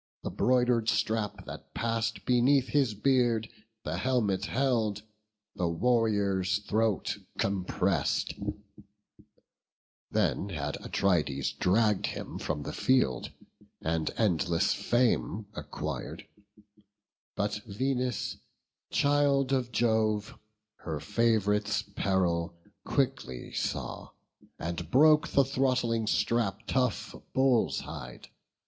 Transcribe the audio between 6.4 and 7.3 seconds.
throat